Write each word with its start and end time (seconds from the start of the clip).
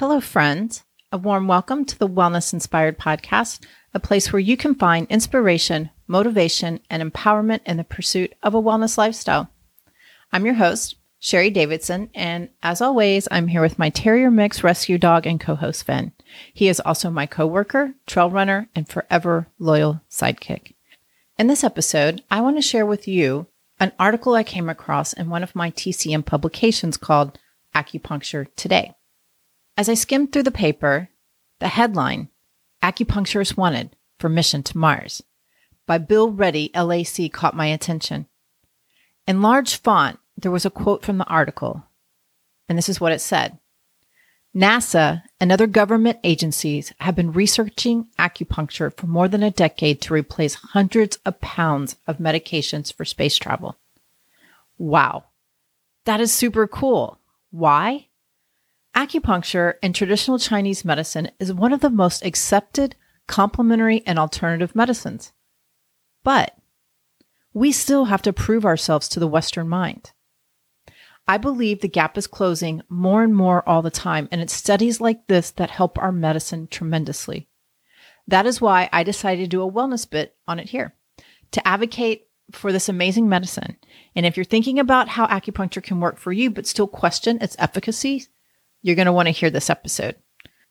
Hello, 0.00 0.18
friends. 0.18 0.82
A 1.12 1.18
warm 1.18 1.46
welcome 1.46 1.84
to 1.84 1.98
the 1.98 2.08
Wellness 2.08 2.54
Inspired 2.54 2.98
Podcast, 2.98 3.66
a 3.92 4.00
place 4.00 4.32
where 4.32 4.40
you 4.40 4.56
can 4.56 4.74
find 4.74 5.06
inspiration, 5.10 5.90
motivation, 6.06 6.80
and 6.88 7.02
empowerment 7.02 7.60
in 7.66 7.76
the 7.76 7.84
pursuit 7.84 8.32
of 8.42 8.54
a 8.54 8.62
wellness 8.62 8.96
lifestyle. 8.96 9.50
I'm 10.32 10.46
your 10.46 10.54
host, 10.54 10.96
Sheri 11.20 11.52
Davidson, 11.52 12.08
and 12.14 12.48
as 12.62 12.80
always, 12.80 13.28
I'm 13.30 13.48
here 13.48 13.60
with 13.60 13.78
my 13.78 13.90
Terrier 13.90 14.30
Mix 14.30 14.64
rescue 14.64 14.96
dog 14.96 15.26
and 15.26 15.38
co-host 15.38 15.84
Finn. 15.84 16.12
He 16.54 16.68
is 16.68 16.80
also 16.80 17.10
my 17.10 17.26
coworker, 17.26 17.92
trail 18.06 18.30
runner, 18.30 18.70
and 18.74 18.88
forever 18.88 19.48
loyal 19.58 20.00
sidekick. 20.10 20.72
In 21.38 21.46
this 21.46 21.62
episode, 21.62 22.22
I 22.30 22.40
want 22.40 22.56
to 22.56 22.62
share 22.62 22.86
with 22.86 23.06
you 23.06 23.48
an 23.78 23.92
article 23.98 24.34
I 24.34 24.44
came 24.44 24.70
across 24.70 25.12
in 25.12 25.28
one 25.28 25.42
of 25.42 25.54
my 25.54 25.70
TCM 25.70 26.24
publications 26.24 26.96
called 26.96 27.38
Acupuncture 27.74 28.46
Today. 28.56 28.94
As 29.80 29.88
I 29.88 29.94
skimmed 29.94 30.30
through 30.30 30.42
the 30.42 30.50
paper, 30.50 31.08
the 31.58 31.68
headline, 31.68 32.28
Acupuncturist 32.82 33.56
Wanted 33.56 33.96
for 34.18 34.28
Mission 34.28 34.62
to 34.64 34.76
Mars, 34.76 35.22
by 35.86 35.96
Bill 35.96 36.30
Reddy, 36.30 36.70
LAC, 36.74 37.32
caught 37.32 37.56
my 37.56 37.64
attention. 37.64 38.26
In 39.26 39.40
large 39.40 39.76
font, 39.76 40.18
there 40.36 40.50
was 40.50 40.66
a 40.66 40.70
quote 40.70 41.02
from 41.02 41.16
the 41.16 41.24
article, 41.24 41.82
and 42.68 42.76
this 42.76 42.90
is 42.90 43.00
what 43.00 43.12
it 43.12 43.22
said 43.22 43.58
NASA 44.54 45.22
and 45.40 45.50
other 45.50 45.66
government 45.66 46.18
agencies 46.24 46.92
have 46.98 47.16
been 47.16 47.32
researching 47.32 48.08
acupuncture 48.18 48.94
for 48.94 49.06
more 49.06 49.28
than 49.28 49.42
a 49.42 49.50
decade 49.50 50.02
to 50.02 50.12
replace 50.12 50.56
hundreds 50.56 51.16
of 51.24 51.40
pounds 51.40 51.96
of 52.06 52.18
medications 52.18 52.92
for 52.92 53.06
space 53.06 53.38
travel. 53.38 53.78
Wow. 54.76 55.24
That 56.04 56.20
is 56.20 56.34
super 56.34 56.66
cool. 56.66 57.18
Why? 57.50 58.08
Acupuncture 58.94 59.74
in 59.82 59.92
traditional 59.92 60.38
Chinese 60.38 60.84
medicine 60.84 61.30
is 61.38 61.52
one 61.52 61.72
of 61.72 61.80
the 61.80 61.90
most 61.90 62.24
accepted 62.24 62.96
complementary 63.26 64.02
and 64.06 64.18
alternative 64.18 64.74
medicines. 64.74 65.32
But 66.24 66.56
we 67.52 67.72
still 67.72 68.06
have 68.06 68.22
to 68.22 68.32
prove 68.32 68.64
ourselves 68.64 69.08
to 69.08 69.20
the 69.20 69.28
Western 69.28 69.68
mind. 69.68 70.12
I 71.26 71.38
believe 71.38 71.80
the 71.80 71.88
gap 71.88 72.18
is 72.18 72.26
closing 72.26 72.82
more 72.88 73.22
and 73.22 73.34
more 73.34 73.66
all 73.68 73.82
the 73.82 73.90
time, 73.90 74.28
and 74.32 74.40
it's 74.40 74.52
studies 74.52 75.00
like 75.00 75.28
this 75.28 75.52
that 75.52 75.70
help 75.70 75.96
our 75.98 76.10
medicine 76.10 76.66
tremendously. 76.66 77.48
That 78.26 78.46
is 78.46 78.60
why 78.60 78.88
I 78.92 79.04
decided 79.04 79.42
to 79.42 79.48
do 79.48 79.62
a 79.62 79.70
wellness 79.70 80.08
bit 80.08 80.36
on 80.48 80.58
it 80.58 80.70
here 80.70 80.94
to 81.52 81.66
advocate 81.66 82.26
for 82.52 82.72
this 82.72 82.88
amazing 82.88 83.28
medicine. 83.28 83.76
And 84.16 84.26
if 84.26 84.36
you're 84.36 84.44
thinking 84.44 84.78
about 84.78 85.08
how 85.08 85.26
acupuncture 85.26 85.82
can 85.82 86.00
work 86.00 86.18
for 86.18 86.32
you, 86.32 86.50
but 86.50 86.66
still 86.66 86.88
question 86.88 87.38
its 87.40 87.56
efficacy, 87.58 88.26
you're 88.82 88.96
going 88.96 89.06
to 89.06 89.12
want 89.12 89.26
to 89.26 89.32
hear 89.32 89.50
this 89.50 89.70
episode. 89.70 90.16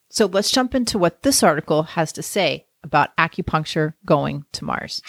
So 0.10 0.26
let's 0.26 0.52
jump 0.52 0.74
into 0.74 0.98
what 0.98 1.22
this 1.22 1.44
article 1.44 1.84
has 1.84 2.12
to 2.14 2.24
say 2.24 2.66
about 2.84 3.16
acupuncture 3.18 3.94
going 4.06 4.46
to 4.54 4.66
Mars. 4.66 5.02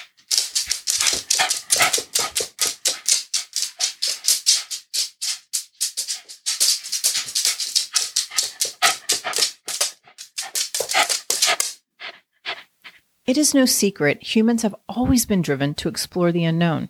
It 13.27 13.39
is 13.39 13.55
no 13.55 13.65
secret 13.65 14.35
humans 14.35 14.63
have 14.63 14.75
always 14.89 15.25
been 15.25 15.41
driven 15.41 15.73
to 15.75 15.89
explore 15.89 16.33
the 16.33 16.45
unknown. 16.45 16.89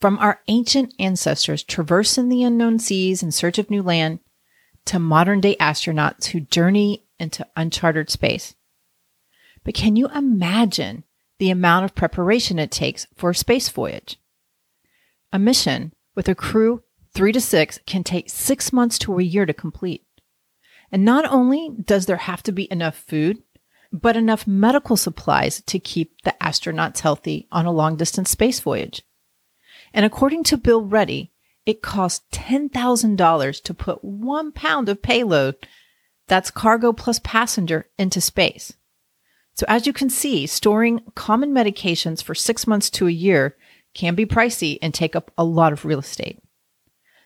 From 0.00 0.18
our 0.18 0.40
ancient 0.48 0.92
ancestors 0.98 1.62
traversing 1.62 2.28
the 2.28 2.42
unknown 2.42 2.80
seas 2.80 3.22
in 3.22 3.30
search 3.30 3.58
of 3.58 3.70
new 3.70 3.80
land 3.80 4.18
to 4.86 4.98
modern 4.98 5.40
day 5.40 5.56
astronauts 5.56 6.26
who 6.26 6.40
journey 6.40 7.04
into 7.18 7.46
uncharted 7.56 8.10
space. 8.10 8.54
But 9.64 9.74
can 9.74 9.96
you 9.96 10.08
imagine 10.08 11.04
the 11.38 11.50
amount 11.50 11.84
of 11.84 11.94
preparation 11.94 12.58
it 12.58 12.70
takes 12.70 13.06
for 13.14 13.30
a 13.30 13.34
space 13.34 13.68
voyage? 13.68 14.18
A 15.32 15.38
mission 15.38 15.92
with 16.14 16.28
a 16.28 16.34
crew 16.34 16.82
three 17.14 17.32
to 17.32 17.40
six 17.40 17.78
can 17.86 18.04
take 18.04 18.28
six 18.28 18.72
months 18.72 18.98
to 18.98 19.18
a 19.18 19.22
year 19.22 19.46
to 19.46 19.54
complete. 19.54 20.04
And 20.90 21.04
not 21.04 21.24
only 21.24 21.70
does 21.82 22.06
there 22.06 22.16
have 22.16 22.42
to 22.44 22.52
be 22.52 22.70
enough 22.70 22.96
food, 22.96 23.42
but 23.92 24.16
enough 24.16 24.46
medical 24.46 24.96
supplies 24.96 25.62
to 25.62 25.78
keep 25.78 26.20
the 26.22 26.34
astronauts 26.40 27.00
healthy 27.00 27.46
on 27.52 27.66
a 27.66 27.72
long 27.72 27.96
distance 27.96 28.30
space 28.30 28.60
voyage. 28.60 29.02
And 29.94 30.04
according 30.04 30.44
to 30.44 30.56
Bill 30.56 30.82
Reddy, 30.82 31.31
it 31.64 31.82
costs 31.82 32.24
$10,000 32.32 33.62
to 33.62 33.74
put 33.74 34.04
one 34.04 34.52
pound 34.52 34.88
of 34.88 35.02
payload, 35.02 35.56
that's 36.26 36.50
cargo 36.50 36.92
plus 36.92 37.20
passenger, 37.20 37.86
into 37.98 38.20
space. 38.20 38.72
So 39.54 39.66
as 39.68 39.86
you 39.86 39.92
can 39.92 40.10
see, 40.10 40.46
storing 40.46 41.02
common 41.14 41.52
medications 41.52 42.22
for 42.22 42.34
six 42.34 42.66
months 42.66 42.90
to 42.90 43.06
a 43.06 43.12
year 43.12 43.56
can 43.94 44.14
be 44.14 44.26
pricey 44.26 44.78
and 44.80 44.94
take 44.94 45.14
up 45.14 45.30
a 45.36 45.44
lot 45.44 45.72
of 45.72 45.84
real 45.84 45.98
estate. 45.98 46.42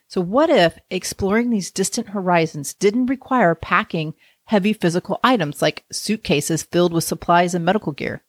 So 0.08 0.20
what 0.20 0.50
if 0.50 0.78
exploring 0.91 1.50
these 1.50 1.70
distant 1.70 2.08
horizons 2.08 2.74
didn't 2.74 3.06
require 3.06 3.54
packing 3.54 4.14
heavy 4.44 4.72
physical 4.72 5.18
items 5.24 5.62
like 5.62 5.84
suitcases 5.91 6.62
filled 6.62 6.92
with 6.92 7.04
supplies 7.04 7.54
and 7.54 7.64
medical 7.64 7.92
gear? 7.92 8.22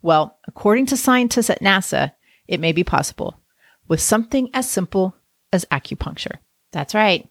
Well, 0.00 0.38
according 0.46 0.86
to 0.86 0.96
scientists 0.96 1.50
at 1.50 1.60
NASA, 1.60 2.12
it 2.46 2.60
may 2.60 2.72
be 2.72 2.84
possible 2.84 3.40
with 3.88 4.00
something 4.00 4.50
as 4.54 4.68
simple 4.68 5.14
as 5.54 5.64
acupuncture. 5.66 6.36
That's 6.72 6.94
right. 6.94 7.28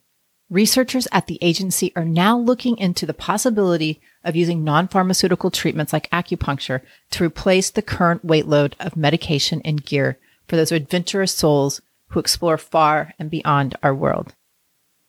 Researchers 0.50 1.08
at 1.12 1.28
the 1.28 1.40
agency 1.42 1.92
are 1.96 2.06
now 2.06 2.38
looking 2.38 2.78
into 2.78 3.06
the 3.06 3.14
possibility 3.14 4.02
of 4.24 4.36
using 4.36 4.64
non 4.64 4.88
pharmaceutical 4.88 5.52
treatments 5.52 5.94
like 5.94 6.10
acupuncture 6.12 6.82
to 7.12 7.24
replace 7.24 7.70
the 7.70 7.82
current 7.82 8.24
weight 8.24 8.48
load 8.48 8.76
of 8.80 8.96
medication 8.96 9.62
and 9.66 9.86
gear 9.86 10.18
for 10.48 10.56
those 10.56 10.72
adventurous 10.72 11.34
souls 11.34 11.82
who 12.10 12.20
explore 12.20 12.58
far 12.58 13.14
and 13.18 13.32
beyond 13.32 13.76
our 13.82 13.96
world. 13.96 14.36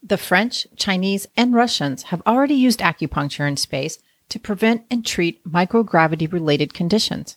The 0.02 0.16
French, 0.16 0.66
Chinese, 0.76 1.26
and 1.36 1.54
Russians 1.54 2.04
have 2.04 2.22
already 2.26 2.54
used 2.54 2.80
acupuncture 2.80 3.48
in 3.48 3.56
space 3.56 3.98
to 4.28 4.38
prevent 4.38 4.84
and 4.90 5.04
treat 5.04 5.44
microgravity 5.44 6.30
related 6.32 6.74
conditions. 6.74 7.36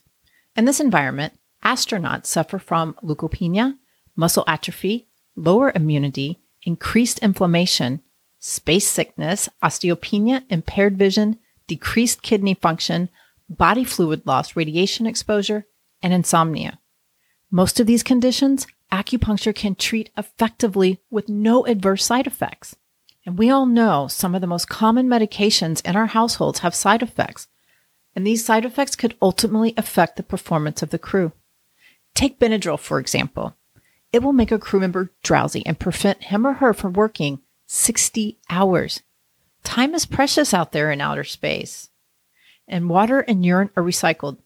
In 0.56 0.64
this 0.64 0.80
environment, 0.80 1.38
astronauts 1.64 2.26
suffer 2.26 2.58
from 2.58 2.94
leukopenia, 3.02 3.78
muscle 4.16 4.44
atrophy, 4.46 5.07
lower 5.38 5.72
immunity, 5.74 6.40
increased 6.62 7.18
inflammation, 7.20 8.02
space 8.38 8.88
sickness, 8.88 9.48
osteopenia, 9.62 10.42
impaired 10.48 10.96
vision, 10.98 11.38
decreased 11.66 12.22
kidney 12.22 12.54
function, 12.54 13.08
body 13.48 13.84
fluid 13.84 14.22
loss, 14.26 14.56
radiation 14.56 15.06
exposure, 15.06 15.66
and 16.02 16.12
insomnia. 16.12 16.78
Most 17.50 17.80
of 17.80 17.86
these 17.86 18.02
conditions 18.02 18.66
acupuncture 18.92 19.54
can 19.54 19.74
treat 19.74 20.10
effectively 20.16 21.00
with 21.10 21.28
no 21.28 21.66
adverse 21.66 22.04
side 22.04 22.26
effects. 22.26 22.76
And 23.26 23.38
we 23.38 23.50
all 23.50 23.66
know 23.66 24.08
some 24.08 24.34
of 24.34 24.40
the 24.40 24.46
most 24.46 24.68
common 24.68 25.08
medications 25.08 25.86
in 25.86 25.96
our 25.96 26.06
households 26.06 26.60
have 26.60 26.74
side 26.74 27.02
effects, 27.02 27.48
and 28.14 28.26
these 28.26 28.44
side 28.44 28.64
effects 28.64 28.96
could 28.96 29.16
ultimately 29.20 29.74
affect 29.76 30.16
the 30.16 30.22
performance 30.22 30.82
of 30.82 30.90
the 30.90 30.98
crew. 30.98 31.32
Take 32.14 32.38
Benadryl, 32.38 32.78
for 32.78 32.98
example. 32.98 33.54
It 34.12 34.22
will 34.22 34.32
make 34.32 34.50
a 34.50 34.58
crew 34.58 34.80
member 34.80 35.12
drowsy 35.22 35.64
and 35.66 35.78
prevent 35.78 36.24
him 36.24 36.46
or 36.46 36.54
her 36.54 36.72
from 36.72 36.94
working 36.94 37.40
60 37.66 38.38
hours. 38.48 39.02
Time 39.64 39.94
is 39.94 40.06
precious 40.06 40.54
out 40.54 40.72
there 40.72 40.90
in 40.90 41.00
outer 41.00 41.24
space. 41.24 41.90
And 42.66 42.88
water 42.88 43.20
and 43.20 43.44
urine 43.44 43.70
are 43.76 43.82
recycled, 43.82 44.38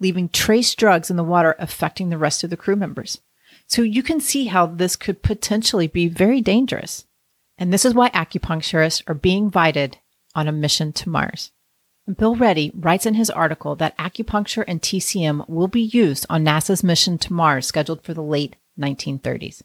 leaving 0.00 0.28
trace 0.28 0.74
drugs 0.74 1.10
in 1.10 1.16
the 1.16 1.24
water 1.24 1.54
affecting 1.58 2.10
the 2.10 2.18
rest 2.18 2.42
of 2.42 2.50
the 2.50 2.56
crew 2.56 2.76
members. 2.76 3.20
So 3.66 3.82
you 3.82 4.02
can 4.02 4.20
see 4.20 4.46
how 4.46 4.66
this 4.66 4.96
could 4.96 5.22
potentially 5.22 5.86
be 5.86 6.08
very 6.08 6.40
dangerous. 6.40 7.06
And 7.56 7.72
this 7.72 7.84
is 7.84 7.94
why 7.94 8.10
acupuncturists 8.10 9.02
are 9.06 9.14
being 9.14 9.44
invited 9.44 9.98
on 10.34 10.48
a 10.48 10.52
mission 10.52 10.92
to 10.92 11.08
Mars. 11.08 11.52
Bill 12.18 12.34
Reddy 12.34 12.70
writes 12.74 13.06
in 13.06 13.14
his 13.14 13.30
article 13.30 13.76
that 13.76 13.96
acupuncture 13.96 14.64
and 14.66 14.82
TCM 14.82 15.48
will 15.48 15.68
be 15.68 15.80
used 15.80 16.26
on 16.28 16.44
NASA's 16.44 16.84
mission 16.84 17.16
to 17.18 17.32
Mars 17.32 17.66
scheduled 17.66 18.02
for 18.02 18.12
the 18.12 18.22
late 18.22 18.56
1930s. 18.78 19.62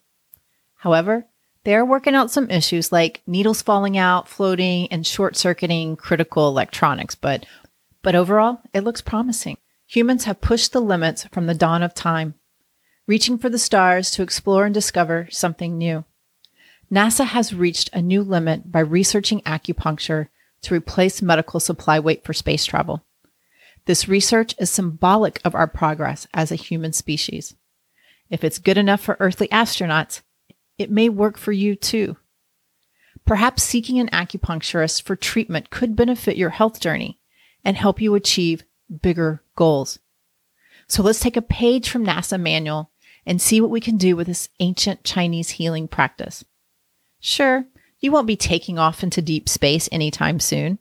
However, 0.76 1.26
they 1.64 1.76
are 1.76 1.86
working 1.86 2.16
out 2.16 2.32
some 2.32 2.50
issues 2.50 2.92
like 2.92 3.22
needles 3.28 3.62
falling 3.62 3.98
out, 3.98 4.28
floating, 4.30 4.88
and 4.92 5.06
short 5.06 5.36
circuiting 5.36 5.96
critical 5.96 6.48
electronics, 6.48 7.16
but, 7.16 7.46
but 8.02 8.16
overall, 8.16 8.62
it 8.74 8.82
looks 8.82 9.02
promising. 9.02 9.58
Humans 9.88 10.26
have 10.26 10.42
pushed 10.42 10.72
the 10.72 10.80
limits 10.80 11.26
from 11.26 11.48
the 11.48 11.54
dawn 11.54 11.84
of 11.84 11.94
time 11.94 12.36
reaching 13.10 13.40
for 13.40 13.50
the 13.50 13.58
stars 13.58 14.12
to 14.12 14.22
explore 14.22 14.66
and 14.66 14.74
discover 14.74 15.28
something 15.32 15.80
new. 15.80 16.06
NASA 16.92 17.26
has 17.26 17.56
reached 17.56 17.90
a 17.92 18.04
new 18.04 18.22
limit 18.22 18.72
by 18.72 18.82
researching 18.82 19.42
acupuncture 19.42 20.28
to 20.62 20.76
replace 20.76 21.20
medical 21.20 21.60
supply 21.60 22.00
weight 22.00 22.24
for 22.24 22.34
space 22.34 22.66
travel. 22.66 23.04
This 23.86 24.08
research 24.08 24.54
is 24.60 24.70
symbolic 24.70 25.42
of 25.44 25.56
our 25.56 25.66
progress 25.66 26.28
as 26.36 26.52
a 26.52 26.56
human 26.56 26.94
species. 26.94 27.56
If 28.30 28.44
it's 28.44 28.60
good 28.60 28.78
enough 28.78 29.02
for 29.02 29.18
earthly 29.20 29.48
astronauts, 29.48 30.22
it 30.78 30.92
may 30.92 31.10
work 31.10 31.38
for 31.38 31.52
you 31.52 31.76
too. 31.76 32.18
Perhaps 33.26 33.64
seeking 33.64 34.00
an 34.00 34.10
acupuncturist 34.10 35.04
for 35.04 35.16
treatment 35.16 35.70
could 35.70 35.96
benefit 35.96 36.38
your 36.38 36.50
health 36.50 36.80
journey 36.80 37.20
and 37.64 37.76
help 37.76 38.02
you 38.02 38.16
achieve 38.16 38.64
bigger 39.02 39.44
goals. 39.56 40.00
So 40.88 41.04
let's 41.04 41.20
take 41.20 41.38
a 41.38 41.42
page 41.42 41.90
from 41.90 42.06
NASA 42.06 42.40
manual 42.40 42.92
and 43.26 43.42
see 43.42 43.62
what 43.62 43.70
we 43.70 43.82
can 43.82 43.98
do 43.98 44.16
with 44.16 44.28
this 44.28 44.50
ancient 44.60 45.04
Chinese 45.04 45.52
healing 45.52 45.88
practice. 45.88 46.44
Sure, 47.20 47.66
you 48.00 48.12
won't 48.12 48.28
be 48.28 48.38
taking 48.38 48.80
off 48.80 49.04
into 49.04 49.22
deep 49.22 49.50
space 49.50 49.90
anytime 49.92 50.40
soon, 50.40 50.80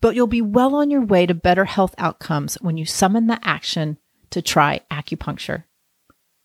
but 0.00 0.14
you'll 0.14 0.26
be 0.26 0.42
well 0.42 0.74
on 0.74 0.90
your 0.90 1.00
way 1.00 1.24
to 1.24 1.32
better 1.32 1.64
health 1.64 1.94
outcomes 1.96 2.56
when 2.60 2.76
you 2.76 2.84
summon 2.84 3.28
the 3.28 3.38
action 3.42 3.96
to 4.30 4.42
try 4.42 4.80
acupuncture. 4.90 5.64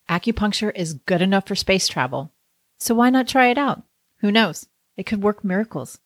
Acupuncture 0.10 0.72
is 0.76 0.96
good 0.96 1.22
enough 1.22 1.48
for 1.48 1.54
space 1.54 1.88
travel, 1.88 2.34
so 2.80 2.96
why 2.96 3.12
not 3.12 3.28
try 3.28 3.50
it 3.50 3.60
out? 3.60 3.84
Who 4.22 4.32
knows? 4.32 4.66
It 4.98 5.06
could 5.06 5.22
work 5.22 5.44
miracles. 5.44 6.00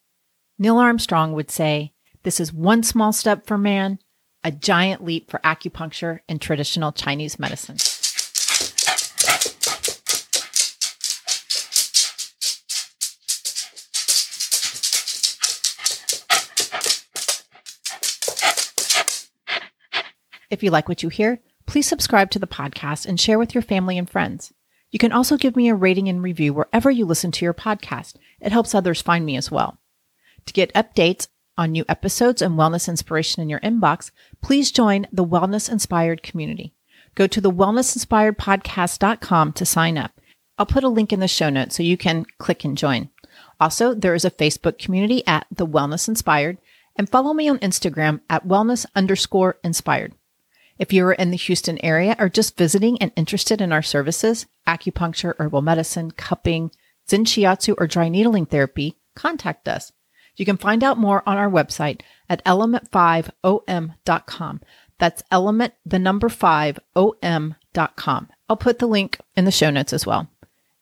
Neil 0.59 0.77
Armstrong 0.77 1.31
would 1.31 1.50
say, 1.50 1.94
This 2.23 2.41
is 2.41 2.51
one 2.51 2.83
small 2.83 3.13
step 3.13 3.47
for 3.47 3.57
man, 3.57 4.00
a 4.44 4.51
giant 4.51 5.05
leap 5.05 5.31
for 5.31 5.39
acupuncture 5.39 6.19
and 6.27 6.41
traditional 6.41 6.91
Chinese 6.91 7.39
medicine. 7.39 7.77
If 20.49 20.61
you 20.61 20.71
like 20.71 20.89
what 20.89 21.01
you 21.01 21.07
hear, 21.07 21.39
please 21.73 21.87
subscribe 21.87 22.29
to 22.29 22.37
the 22.37 22.45
podcast 22.45 23.07
and 23.07 23.19
share 23.19 23.39
with 23.39 23.55
your 23.55 23.61
family 23.63 23.97
and 23.97 24.07
friends. 24.07 24.53
You 24.91 24.99
can 24.99 25.11
also 25.11 25.37
give 25.37 25.55
me 25.55 25.69
a 25.69 25.73
rating 25.73 26.07
and 26.07 26.21
review 26.21 26.53
wherever 26.53 26.91
you 26.91 27.03
listen 27.03 27.31
to 27.31 27.43
your 27.43 27.53
podcast. 27.55 28.13
It 28.39 28.51
helps 28.51 28.75
others 28.75 29.01
find 29.01 29.25
me 29.25 29.35
as 29.35 29.49
well. 29.49 29.79
To 30.45 30.53
get 30.53 30.71
updates 30.75 31.29
on 31.57 31.71
new 31.71 31.83
episodes 31.89 32.43
and 32.43 32.59
wellness 32.59 32.87
inspiration 32.87 33.41
in 33.41 33.49
your 33.49 33.59
inbox, 33.61 34.11
please 34.39 34.71
join 34.71 35.07
the 35.11 35.25
Wellness 35.25 35.67
Inspired 35.67 36.21
community. 36.21 36.75
Go 37.15 37.25
to 37.25 37.41
the 37.41 37.51
wellnessinspiredpodcast.com 37.51 39.53
to 39.53 39.65
sign 39.65 39.97
up. 39.97 40.11
I'll 40.59 40.67
put 40.67 40.83
a 40.83 40.89
link 40.89 41.11
in 41.11 41.21
the 41.21 41.27
show 41.27 41.49
notes 41.49 41.75
so 41.75 41.81
you 41.81 41.97
can 41.97 42.27
click 42.37 42.63
and 42.63 42.77
join. 42.77 43.09
Also, 43.59 43.95
there 43.95 44.13
is 44.13 44.25
a 44.25 44.29
Facebook 44.29 44.77
community 44.77 45.25
at 45.25 45.47
the 45.49 45.65
Wellness 45.65 46.07
Inspired 46.07 46.59
and 46.95 47.09
follow 47.09 47.33
me 47.33 47.49
on 47.49 47.57
Instagram 47.57 48.21
at 48.29 48.47
wellness 48.47 48.85
underscore 48.95 49.57
inspired. 49.63 50.13
If 50.79 50.91
you 50.91 51.05
are 51.05 51.13
in 51.13 51.29
the 51.31 51.37
Houston 51.37 51.77
area 51.83 52.15
or 52.19 52.29
just 52.29 52.57
visiting 52.57 52.99
and 53.01 53.11
interested 53.15 53.61
in 53.61 53.71
our 53.71 53.83
services, 53.83 54.47
acupuncture, 54.67 55.35
herbal 55.37 55.61
medicine, 55.61 56.11
cupping, 56.11 56.71
Zen 57.07 57.25
Shiatsu, 57.25 57.75
or 57.77 57.87
dry 57.87 58.09
needling 58.09 58.47
therapy, 58.47 58.97
contact 59.15 59.67
us. 59.67 59.91
You 60.35 60.45
can 60.45 60.57
find 60.57 60.83
out 60.83 60.97
more 60.97 61.21
on 61.27 61.37
our 61.37 61.49
website 61.49 62.01
at 62.27 62.43
element5om.com. 62.43 64.61
That's 64.97 65.23
element, 65.31 65.73
the 65.85 65.99
number 65.99 66.29
5om.com. 66.29 68.29
I'll 68.49 68.57
put 68.57 68.79
the 68.79 68.87
link 68.87 69.19
in 69.35 69.45
the 69.45 69.51
show 69.51 69.69
notes 69.69 69.93
as 69.93 70.07
well. 70.07 70.27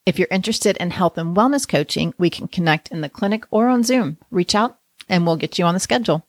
If 0.05 0.17
you're 0.17 0.29
interested 0.31 0.77
in 0.77 0.91
health 0.91 1.17
and 1.17 1.35
wellness 1.35 1.67
coaching, 1.67 2.13
we 2.17 2.29
can 2.29 2.47
connect 2.47 2.91
in 2.91 3.01
the 3.01 3.09
clinic 3.09 3.43
or 3.51 3.67
on 3.67 3.83
Zoom. 3.83 4.17
Reach 4.29 4.55
out 4.55 4.77
and 5.09 5.25
we'll 5.25 5.35
get 5.35 5.59
you 5.59 5.65
on 5.65 5.73
the 5.73 5.79
schedule. 5.79 6.25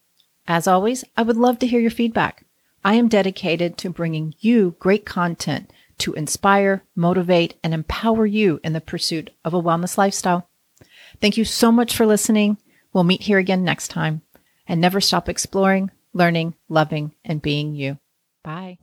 As 0.47 0.67
always, 0.67 1.05
I 1.17 1.23
would 1.23 1.37
love 1.37 1.59
to 1.61 1.67
hear 1.67 1.81
your 1.81 1.91
feedback. 1.91 2.45
I 2.85 2.95
am 2.95 3.09
dedicated 3.09 3.79
to 3.79 3.91
bringing 3.91 4.35
you 4.41 4.77
great 4.79 5.07
content 5.07 5.71
to 5.99 6.15
inspire, 6.15 6.83
motivate, 6.97 7.55
and 7.63 7.73
empower 7.73 8.27
you 8.27 8.61
in 8.65 8.73
the 8.73 8.81
pursuit 8.81 9.31
of 9.45 9.55
a 9.55 9.63
wellness 9.63 9.97
lifestyle. 9.97 10.49
Thank 11.21 11.37
you 11.37 11.45
so 11.45 11.71
much 11.71 11.95
for 11.95 12.07
listening. 12.07 12.59
We'll 12.93 13.05
meet 13.05 13.23
here 13.23 13.39
again 13.39 13.63
next 13.63 13.89
time 13.89 14.23
and 14.67 14.81
never 14.81 15.01
stop 15.01 15.29
exploring, 15.29 15.91
learning, 16.13 16.55
loving, 16.69 17.13
and 17.25 17.41
being 17.41 17.75
you. 17.75 17.99
Bye. 18.43 18.79